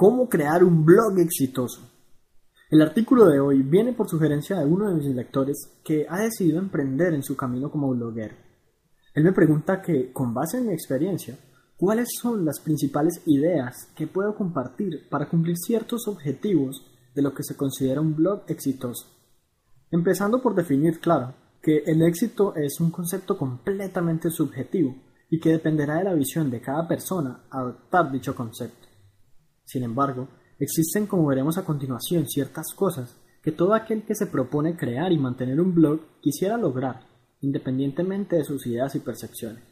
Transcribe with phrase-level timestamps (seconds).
[0.00, 1.90] ¿Cómo crear un blog exitoso?
[2.70, 6.60] El artículo de hoy viene por sugerencia de uno de mis lectores que ha decidido
[6.60, 8.36] emprender en su camino como bloguero.
[9.12, 11.36] Él me pregunta que, con base en mi experiencia,
[11.76, 17.42] cuáles son las principales ideas que puedo compartir para cumplir ciertos objetivos de lo que
[17.42, 19.08] se considera un blog exitoso.
[19.90, 24.94] Empezando por definir claro que el éxito es un concepto completamente subjetivo
[25.28, 28.87] y que dependerá de la visión de cada persona adoptar dicho concepto.
[29.68, 34.78] Sin embargo, existen, como veremos a continuación, ciertas cosas que todo aquel que se propone
[34.78, 37.00] crear y mantener un blog quisiera lograr,
[37.42, 39.62] independientemente de sus ideas y percepciones.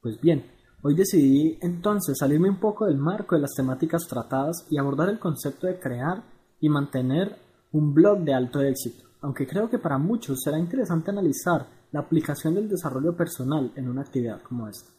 [0.00, 0.46] Pues bien,
[0.82, 5.20] hoy decidí entonces salirme un poco del marco de las temáticas tratadas y abordar el
[5.20, 6.24] concepto de crear
[6.58, 7.36] y mantener
[7.70, 12.56] un blog de alto éxito, aunque creo que para muchos será interesante analizar la aplicación
[12.56, 14.90] del desarrollo personal en una actividad como esta.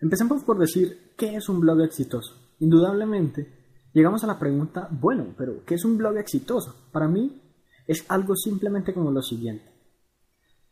[0.00, 2.42] Empecemos por decir qué es un blog exitoso.
[2.62, 3.48] Indudablemente,
[3.92, 6.76] llegamos a la pregunta, bueno, pero ¿qué es un blog exitoso?
[6.92, 7.42] Para mí
[7.88, 9.64] es algo simplemente como lo siguiente.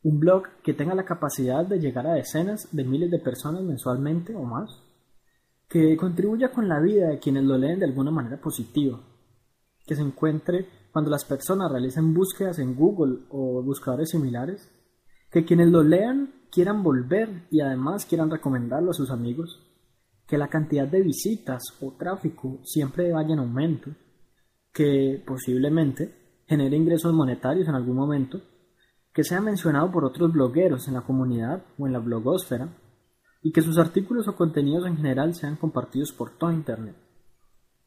[0.04, 4.36] Un blog que tenga la capacidad de llegar a decenas de miles de personas mensualmente
[4.36, 4.70] o más,
[5.68, 9.00] que contribuya con la vida de quienes lo leen de alguna manera positiva,
[9.84, 14.70] que se encuentre cuando las personas realicen búsquedas en Google o buscadores similares,
[15.28, 19.66] que quienes lo lean quieran volver y además quieran recomendarlo a sus amigos,
[20.30, 23.90] que la cantidad de visitas o tráfico siempre vaya en aumento,
[24.72, 28.40] que posiblemente genere ingresos monetarios en algún momento,
[29.12, 32.68] que sea mencionado por otros blogueros en la comunidad o en la blogosfera,
[33.42, 36.94] y que sus artículos o contenidos en general sean compartidos por todo Internet.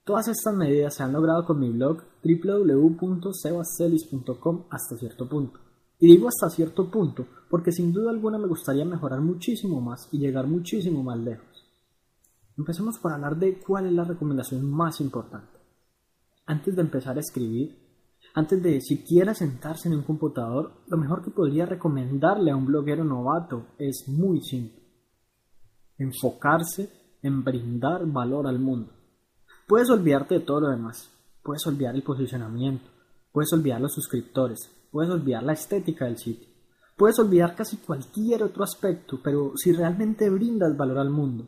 [0.04, 5.62] Todas estas medidas se han logrado con mi blog www.sebastelis.com hasta cierto punto.
[5.98, 10.18] Y digo hasta cierto punto porque sin duda alguna me gustaría mejorar muchísimo más y
[10.18, 11.53] llegar muchísimo más lejos.
[12.58, 15.60] Empecemos por hablar de cuál es la recomendación más importante.
[16.46, 17.84] Antes de empezar a escribir,
[18.36, 23.04] antes de siquiera sentarse en un computador, lo mejor que podría recomendarle a un bloguero
[23.04, 24.82] novato es muy simple.
[25.98, 26.90] Enfocarse
[27.22, 28.92] en brindar valor al mundo.
[29.68, 31.10] Puedes olvidarte de todo lo demás.
[31.44, 32.90] Puedes olvidar el posicionamiento.
[33.32, 34.60] Puedes olvidar los suscriptores.
[34.92, 36.50] Puedes olvidar la estética del sitio.
[36.98, 41.48] Puedes olvidar casi cualquier otro aspecto, pero si realmente brindas valor al mundo,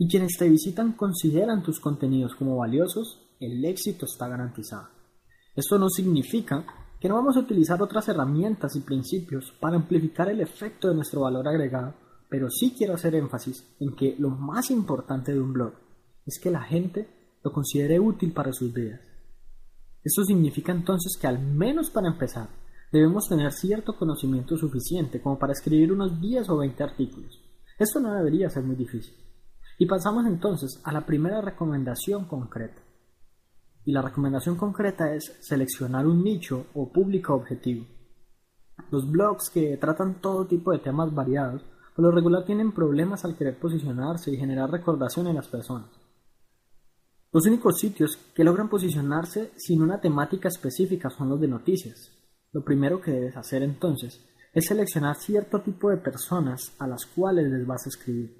[0.00, 4.88] y quienes te visitan consideran tus contenidos como valiosos, el éxito está garantizado.
[5.54, 6.64] Esto no significa
[6.98, 11.20] que no vamos a utilizar otras herramientas y principios para amplificar el efecto de nuestro
[11.20, 11.92] valor agregado,
[12.30, 15.74] pero sí quiero hacer énfasis en que lo más importante de un blog
[16.24, 19.00] es que la gente lo considere útil para sus vidas.
[20.02, 22.48] Esto significa entonces que al menos para empezar
[22.90, 27.38] debemos tener cierto conocimiento suficiente como para escribir unos 10 o 20 artículos.
[27.78, 29.29] Esto no debería ser muy difícil.
[29.80, 32.82] Y pasamos entonces a la primera recomendación concreta.
[33.86, 37.86] Y la recomendación concreta es seleccionar un nicho o público objetivo.
[38.90, 41.64] Los blogs que tratan todo tipo de temas variados,
[41.96, 45.88] por lo regular tienen problemas al querer posicionarse y generar recordación en las personas.
[47.32, 52.12] Los únicos sitios que logran posicionarse sin una temática específica son los de noticias.
[52.52, 57.50] Lo primero que debes hacer entonces es seleccionar cierto tipo de personas a las cuales
[57.50, 58.39] les vas a escribir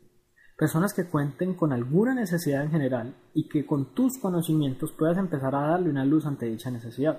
[0.60, 5.54] personas que cuenten con alguna necesidad en general y que con tus conocimientos puedas empezar
[5.54, 7.18] a darle una luz ante dicha necesidad.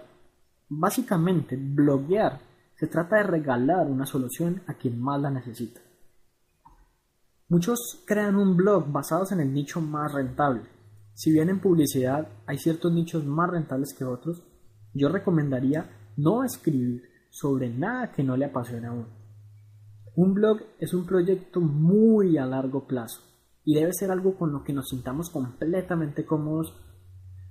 [0.70, 2.40] Básicamente, bloguear
[2.76, 5.82] se trata de regalar una solución a quien más la necesita.
[7.50, 10.62] Muchos crean un blog basados en el nicho más rentable.
[11.16, 14.44] Si bien en publicidad hay ciertos nichos más rentables que otros,
[14.94, 19.08] yo recomendaría no escribir sobre nada que no le apasione a uno.
[20.16, 23.31] Un blog es un proyecto muy a largo plazo
[23.64, 26.74] y debe ser algo con lo que nos sintamos completamente cómodos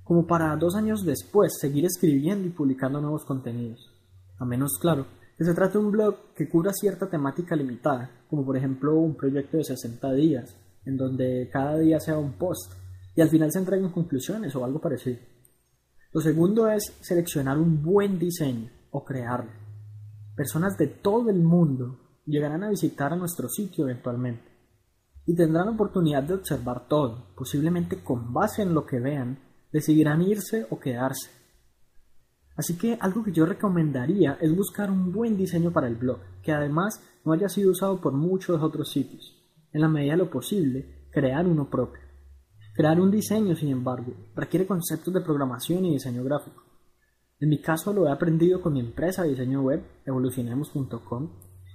[0.03, 3.93] como para dos años después seguir escribiendo y publicando nuevos contenidos.
[4.39, 5.07] A menos, claro,
[5.39, 9.15] que se trate de un blog que cubra cierta temática limitada, como por ejemplo un
[9.15, 12.73] proyecto de 60 días, en donde cada día sea un post
[13.15, 15.19] y al final se entreguen conclusiones o algo parecido.
[16.13, 19.53] Lo segundo es seleccionar un buen diseño o crearlo.
[20.35, 24.50] Personas de todo el mundo llegarán a visitar a nuestro sitio eventualmente
[25.31, 29.39] y tendrán oportunidad de observar todo, posiblemente con base en lo que vean,
[29.73, 31.31] decidirán irse o quedarse.
[32.57, 36.51] Así que algo que yo recomendaría es buscar un buen diseño para el blog, que
[36.51, 39.41] además no haya sido usado por muchos otros sitios.
[39.73, 42.03] En la medida de lo posible, crear uno propio.
[42.75, 46.65] Crear un diseño, sin embargo, requiere conceptos de programación y diseño gráfico.
[47.39, 51.31] En mi caso lo he aprendido con mi empresa de diseño web, evolucionemos.com,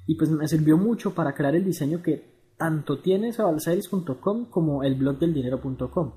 [0.07, 4.95] y pues me sirvió mucho para crear el diseño que tanto tiene Sebalsales.com como el
[4.95, 6.11] blog del dinero.com.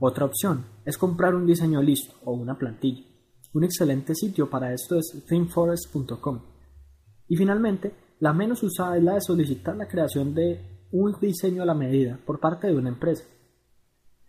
[0.00, 3.04] Otra opción es comprar un diseño listo o una plantilla.
[3.52, 6.40] Un excelente sitio para esto es ThemeForest.com.
[7.28, 11.66] Y finalmente, la menos usada es la de solicitar la creación de un diseño a
[11.66, 13.24] la medida por parte de una empresa.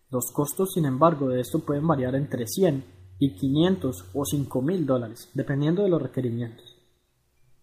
[0.10, 2.84] Los costos, sin embargo, de esto pueden variar entre 100
[3.20, 6.76] y 500 o 5 mil dólares, dependiendo de los requerimientos.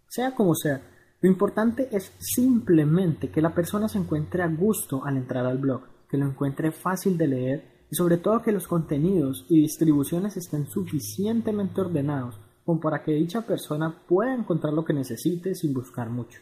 [0.09, 5.17] Sea como sea, lo importante es simplemente que la persona se encuentre a gusto al
[5.17, 9.45] entrar al blog, que lo encuentre fácil de leer y sobre todo que los contenidos
[9.49, 15.55] y distribuciones estén suficientemente ordenados como para que dicha persona pueda encontrar lo que necesite
[15.55, 16.39] sin buscar mucho.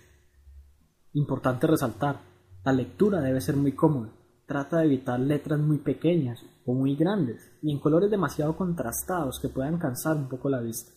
[1.13, 2.21] Importante resaltar,
[2.65, 4.13] la lectura debe ser muy cómoda.
[4.45, 9.49] Trata de evitar letras muy pequeñas o muy grandes y en colores demasiado contrastados que
[9.49, 10.93] puedan cansar un poco la vista.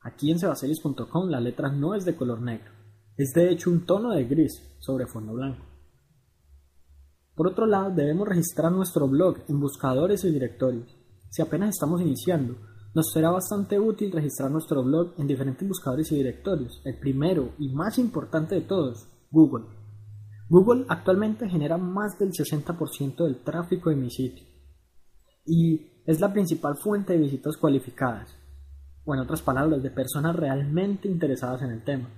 [0.00, 2.70] Aquí en sebaselis.com la letra no es de color negro,
[3.16, 5.64] es de hecho un tono de gris sobre fondo blanco.
[7.34, 10.94] Por otro lado, debemos registrar nuestro blog en buscadores y directorios.
[11.30, 12.56] Si apenas estamos iniciando,
[12.94, 16.82] nos será bastante útil registrar nuestro blog en diferentes buscadores y directorios.
[16.84, 19.64] El primero y más importante de todos, Google.
[20.48, 24.52] Google actualmente genera más del 60% del tráfico de mi sitio
[25.46, 28.36] y es la principal fuente de visitas cualificadas
[29.04, 32.08] o en otras palabras, de personas realmente interesadas en el tema.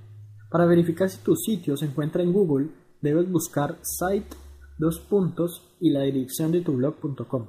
[0.51, 2.69] Para verificar si tu sitio se encuentra en Google,
[3.01, 4.37] debes buscar site,
[4.79, 7.47] dos puntos y la dirección de tu blog.com.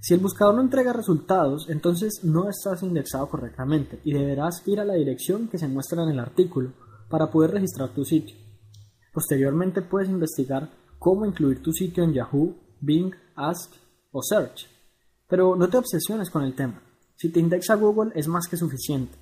[0.00, 4.84] Si el buscador no entrega resultados, entonces no estás indexado correctamente y deberás ir a
[4.84, 6.72] la dirección que se muestra en el artículo
[7.10, 8.36] para poder registrar tu sitio.
[9.12, 13.72] Posteriormente puedes investigar cómo incluir tu sitio en Yahoo, Bing, Ask
[14.10, 14.68] o Search.
[15.28, 16.82] Pero no te obsesiones con el tema.
[17.16, 19.18] Si te indexa Google es más que suficiente.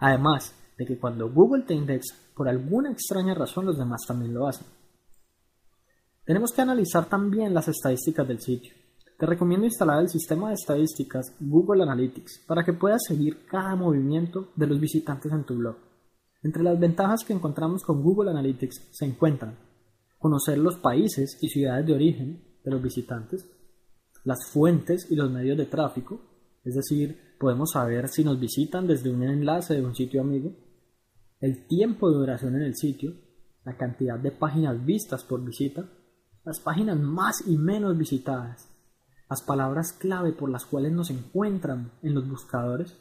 [0.00, 4.46] Además de que cuando Google te indexa, por alguna extraña razón los demás también lo
[4.46, 4.66] hacen.
[6.24, 8.72] Tenemos que analizar también las estadísticas del sitio.
[9.18, 14.52] Te recomiendo instalar el sistema de estadísticas Google Analytics para que puedas seguir cada movimiento
[14.54, 15.76] de los visitantes en tu blog.
[16.44, 19.58] Entre las ventajas que encontramos con Google Analytics se encuentran
[20.18, 23.44] conocer los países y ciudades de origen de los visitantes,
[24.22, 26.20] las fuentes y los medios de tráfico,
[26.64, 30.52] es decir, podemos saber si nos visitan desde un enlace de un sitio amigo,
[31.40, 33.14] el tiempo de duración en el sitio,
[33.64, 35.88] la cantidad de páginas vistas por visita,
[36.44, 38.68] las páginas más y menos visitadas,
[39.28, 42.96] las palabras clave por las cuales nos encuentran en los buscadores,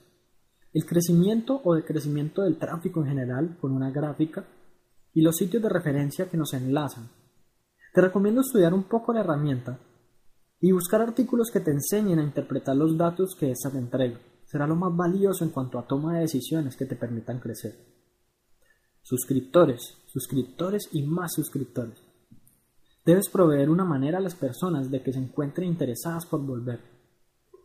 [0.73, 4.45] el crecimiento o decrecimiento del tráfico en general con una gráfica
[5.13, 7.09] y los sitios de referencia que nos enlazan.
[7.93, 9.79] Te recomiendo estudiar un poco la herramienta
[10.59, 14.19] y buscar artículos que te enseñen a interpretar los datos que ésta te entrega.
[14.45, 17.96] Será lo más valioso en cuanto a toma de decisiones que te permitan crecer.
[19.09, 21.97] Suscriptores, suscriptores y más suscriptores.
[23.05, 26.81] Debes proveer una manera a las personas de que se encuentren interesadas por volver.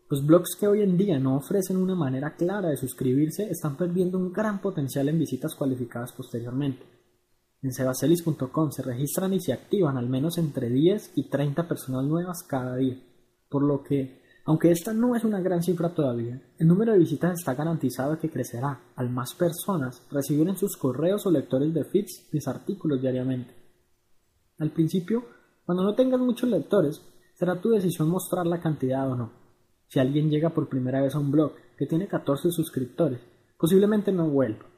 [0.09, 4.19] Los blogs que hoy en día no ofrecen una manera clara de suscribirse están perdiendo
[4.19, 6.85] un gran potencial en visitas cualificadas posteriormente.
[7.61, 12.45] En sebacelis.com se registran y se activan al menos entre 10 y 30 personas nuevas
[12.45, 13.03] cada día,
[13.49, 17.39] por lo que, aunque esta no es una gran cifra todavía, el número de visitas
[17.39, 22.29] está garantizado que crecerá al más personas reciben en sus correos o lectores de feeds
[22.33, 23.55] mis artículos diariamente.
[24.59, 25.25] Al principio,
[25.65, 27.01] cuando no tengas muchos lectores,
[27.35, 29.33] será tu decisión mostrar la cantidad o no.
[29.89, 33.21] Si alguien llega por primera vez a un blog que tiene 14 suscriptores,
[33.57, 34.73] posiblemente no vuelva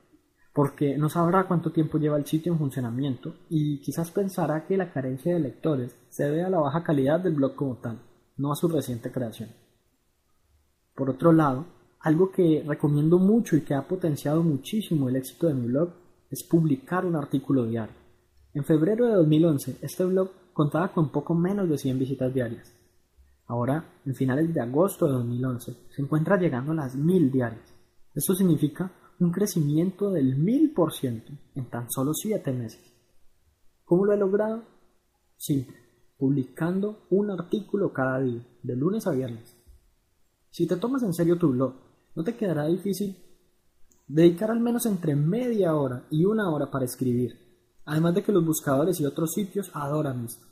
[0.55, 4.93] porque no sabrá cuánto tiempo lleva el sitio en funcionamiento y quizás pensará que la
[4.93, 7.99] carencia de lectores se debe a la baja calidad del blog como tal,
[8.37, 9.51] no a su reciente creación.
[10.95, 11.67] Por otro lado,
[12.01, 15.91] algo que recomiendo mucho y que ha potenciado muchísimo el éxito de mi blog
[16.31, 17.97] es publicar un artículo diario.
[18.53, 22.73] En febrero de 2011, este blog contaba con poco menos de 100 visitas diarias.
[23.47, 27.75] Ahora, en finales de agosto de 2011, se encuentra llegando a las 1000 diarias.
[28.15, 32.93] Esto significa un crecimiento del mil por ciento en tan solo siete meses.
[33.85, 34.65] ¿Cómo lo he logrado?
[35.37, 35.77] Simple,
[36.25, 39.55] publicando un artículo cada día, de lunes a viernes.
[40.49, 41.75] Si te tomas en serio tu blog,
[42.15, 43.15] no te quedará difícil
[44.09, 47.39] dedicar al menos entre media hora y una hora para escribir,
[47.85, 50.47] además de que los buscadores y otros sitios adoran esto.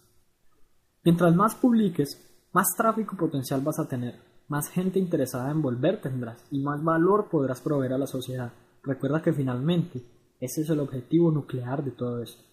[1.04, 2.20] Mientras más publiques,
[2.52, 7.30] más tráfico potencial vas a tener, más gente interesada en volver tendrás y más valor
[7.30, 8.52] podrás proveer a la sociedad.
[8.82, 10.04] Recuerda que finalmente
[10.38, 12.51] ese es el objetivo nuclear de todo esto.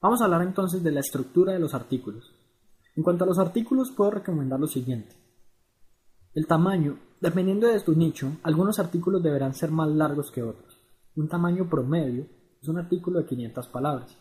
[0.00, 2.32] Vamos a hablar entonces de la estructura de los artículos.
[2.94, 5.16] En cuanto a los artículos puedo recomendar lo siguiente.
[6.34, 10.78] El tamaño, dependiendo de tu nicho, algunos artículos deberán ser más largos que otros.
[11.16, 12.26] Un tamaño promedio
[12.62, 14.16] es un artículo de 500 palabras.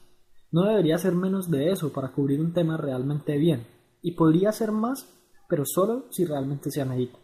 [0.52, 3.68] No debería ser menos de eso para cubrir un tema realmente bien,
[4.02, 5.08] y podría ser más,
[5.48, 7.20] pero solo si realmente se medita.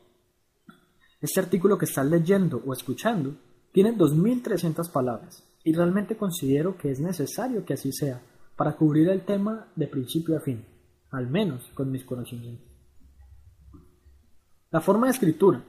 [1.20, 3.36] Este artículo que estás leyendo o escuchando
[3.72, 8.22] tiene 2.300 palabras y realmente considero que es necesario que así sea
[8.56, 10.66] para cubrir el tema de principio a fin,
[11.12, 12.68] al menos con mis conocimientos.
[14.72, 15.64] La forma de escritura.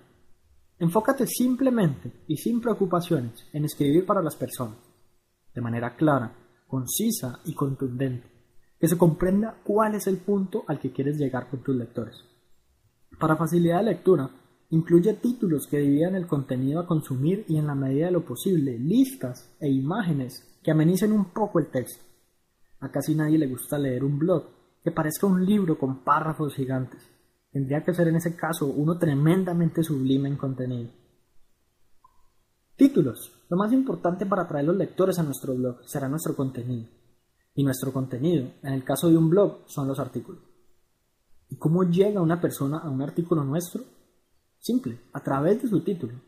[0.79, 4.79] Enfócate simplemente y sin preocupaciones en escribir para las personas,
[5.55, 6.35] de manera clara,
[6.67, 8.27] concisa y contundente,
[8.81, 12.17] que se comprenda cuál es el punto al que quieres llegar con tus lectores.
[13.19, 14.29] Para facilidad de lectura,
[14.71, 18.79] incluye títulos que dividan el contenido a consumir y en la medida de lo posible
[18.79, 22.03] listas e imágenes que amenicen un poco el texto.
[22.85, 24.45] A casi nadie le gusta leer un blog
[24.83, 27.01] que parezca un libro con párrafos gigantes.
[27.51, 30.91] Tendría que ser en ese caso uno tremendamente sublime en contenido.
[32.77, 33.47] Títulos.
[33.49, 36.87] Lo más importante para atraer los lectores a nuestro blog será nuestro contenido.
[37.55, 40.43] Y nuestro contenido, en el caso de un blog, son los artículos.
[41.49, 43.83] ¿Y cómo llega una persona a un artículo nuestro?
[44.59, 46.21] Simple, a través de su título.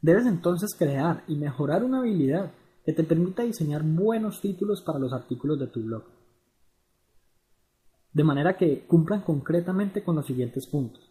[0.00, 2.52] Debes entonces crear y mejorar una habilidad
[2.84, 6.04] que te permita diseñar buenos títulos para los artículos de tu blog.
[8.12, 11.10] De manera que cumplan concretamente con los siguientes puntos.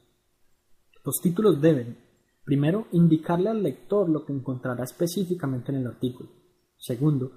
[1.03, 1.97] Los títulos deben,
[2.43, 6.29] primero, indicarle al lector lo que encontrará específicamente en el artículo.
[6.77, 7.31] Segundo,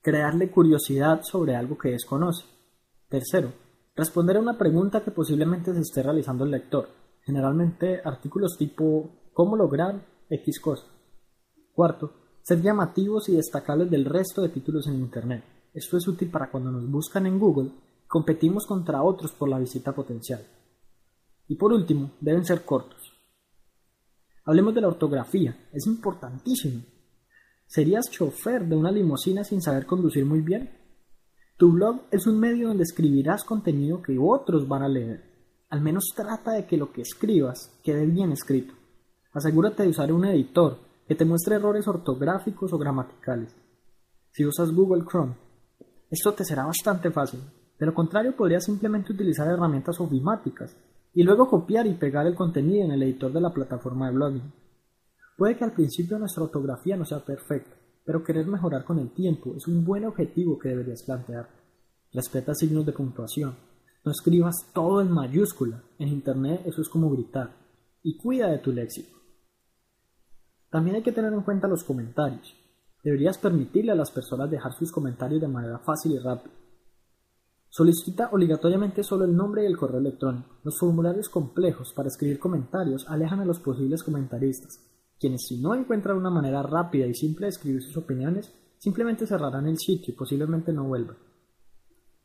[0.00, 2.44] crearle curiosidad sobre algo que desconoce.
[3.08, 3.52] Tercero,
[3.96, 9.56] responder a una pregunta que posiblemente se esté realizando el lector generalmente artículos tipo cómo
[9.56, 10.86] lograr X cosa.
[11.72, 15.44] Cuarto, ser llamativos y destacables del resto de títulos en Internet.
[15.72, 17.70] Esto es útil para cuando nos buscan en Google,
[18.06, 20.44] competimos contra otros por la visita potencial.
[21.46, 23.12] Y por último, deben ser cortos.
[24.44, 26.82] Hablemos de la ortografía, es importantísimo.
[27.66, 30.70] ¿Serías chofer de una limusina sin saber conducir muy bien?
[31.56, 35.22] Tu blog es un medio donde escribirás contenido que otros van a leer.
[35.68, 38.74] Al menos trata de que lo que escribas quede bien escrito.
[39.32, 43.52] Asegúrate de usar un editor que te muestre errores ortográficos o gramaticales.
[44.30, 45.34] Si usas Google Chrome,
[46.08, 47.40] esto te será bastante fácil.
[47.76, 50.76] De lo contrario, podrías simplemente utilizar herramientas ofimáticas
[51.12, 54.52] y luego copiar y pegar el contenido en el editor de la plataforma de blogging.
[55.36, 57.74] Puede que al principio nuestra ortografía no sea perfecta,
[58.04, 61.48] pero querer mejorar con el tiempo es un buen objetivo que deberías plantear.
[62.12, 63.56] Respeta signos de puntuación,
[64.04, 65.82] no escribas todo en mayúscula.
[65.98, 67.56] En Internet eso es como gritar.
[68.04, 69.19] Y cuida de tu léxico.
[70.70, 72.54] También hay que tener en cuenta los comentarios.
[73.02, 76.54] Deberías permitirle a las personas dejar sus comentarios de manera fácil y rápida.
[77.68, 80.58] Solicita obligatoriamente solo el nombre y el correo electrónico.
[80.64, 84.80] Los formularios complejos para escribir comentarios alejan a los posibles comentaristas,
[85.18, 89.66] quienes si no encuentran una manera rápida y simple de escribir sus opiniones, simplemente cerrarán
[89.66, 91.16] el sitio y posiblemente no vuelvan.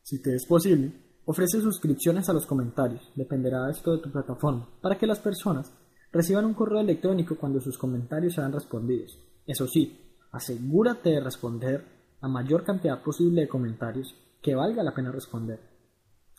[0.01, 4.95] Si te es posible, Ofrece suscripciones a los comentarios, dependerá esto de tu plataforma, para
[4.95, 5.73] que las personas
[6.15, 9.19] reciban un correo electrónico cuando sus comentarios sean respondidos.
[9.45, 9.99] Eso sí,
[10.31, 11.83] asegúrate de responder
[12.21, 15.59] a mayor cantidad posible de comentarios que valga la pena responder.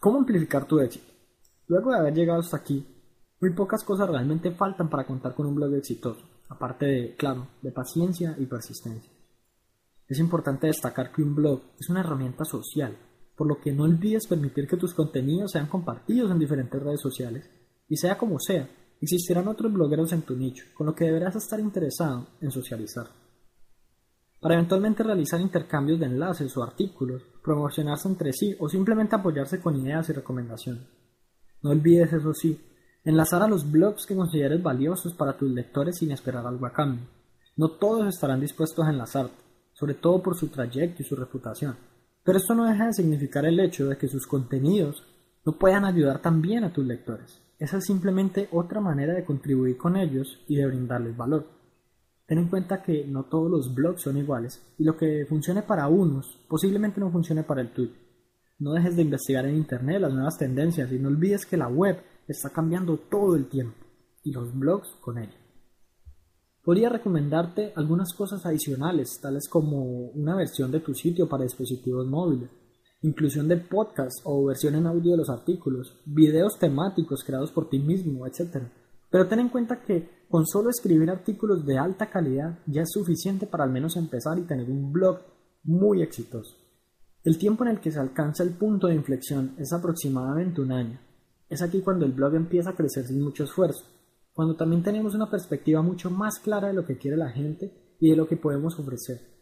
[0.00, 1.12] ¿Cómo amplificar tu éxito?
[1.66, 2.87] Luego de haber llegado hasta aquí,
[3.38, 7.71] muy pocas cosas realmente faltan para contar con un blog exitoso, aparte de, claro, de
[7.71, 9.12] paciencia y persistencia.
[10.09, 12.97] Es importante destacar que un blog es una herramienta social
[13.37, 17.50] por lo que no olvides permitir que tus contenidos sean compartidos en diferentes redes sociales.
[17.87, 18.68] Y sea como sea,
[19.00, 23.07] existirán otros blogueros en tu nicho, con lo que deberás estar interesado en socializar.
[24.41, 29.76] Para eventualmente realizar intercambios de enlaces o artículos, promocionarse entre sí o simplemente apoyarse con
[29.76, 30.85] ideas y recomendaciones.
[31.62, 32.61] No olvides, eso sí,
[33.05, 37.07] enlazar a los blogs que consideres valiosos para tus lectores sin esperar algo a cambio.
[37.57, 41.76] No todos estarán dispuestos a enlazarte, sobre todo por su trayecto y su reputación.
[42.23, 45.03] Pero esto no deja de significar el hecho de que sus contenidos
[45.45, 47.41] no puedan ayudar también a tus lectores.
[47.59, 51.47] Esa es simplemente otra manera de contribuir con ellos y de brindarles valor.
[52.27, 55.89] Ten en cuenta que no todos los blogs son iguales y lo que funcione para
[55.89, 57.95] unos posiblemente no funcione para el tuyo.
[58.59, 61.99] No dejes de investigar en Internet las nuevas tendencias y no olvides que la web
[62.27, 63.77] está cambiando todo el tiempo
[64.23, 65.37] y los blogs con ella.
[66.65, 72.51] Podría recomendarte algunas cosas adicionales, tales como una versión de tu sitio para dispositivos móviles,
[73.07, 77.79] inclusión de podcast o versión en audio de los artículos, videos temáticos creados por ti
[77.79, 78.65] mismo, etc.
[79.11, 83.47] Pero ten en cuenta que con solo escribir artículos de alta calidad ya es suficiente
[83.47, 85.21] para al menos empezar y tener un blog
[85.65, 86.57] muy exitoso.
[87.25, 91.01] El tiempo en el que se alcanza el punto de inflexión es aproximadamente un año.
[91.49, 93.85] Es aquí cuando el blog empieza a crecer sin mucho esfuerzo
[94.37, 98.11] cuando también tenemos una perspectiva mucho más clara de lo que quiere la gente y
[98.11, 99.36] de lo que podemos ofrecer.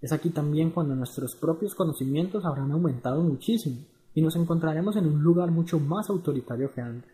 [0.00, 3.78] Es aquí también cuando nuestros propios conocimientos habrán aumentado muchísimo,
[4.14, 7.12] y nos encontraremos en un lugar mucho más autoritario que antes.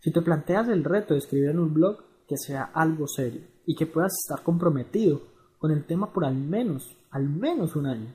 [0.00, 3.76] Si te planteas el reto de escribir en un blog, que sea algo serio y
[3.76, 5.22] que puedas estar comprometido
[5.58, 8.12] con el tema por al menos, al menos un año.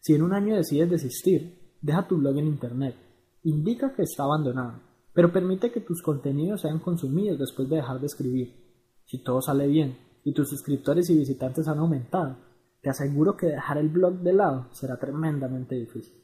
[0.00, 2.96] Si en un año decides desistir, deja tu blog en internet,
[3.42, 4.80] indica que está abandonado,
[5.12, 8.54] pero permite que tus contenidos sean consumidos después de dejar de escribir.
[9.04, 12.36] Si todo sale bien y tus suscriptores y visitantes han aumentado,
[12.86, 16.14] te aseguro que dejar el blog de lado será tremendamente difícil.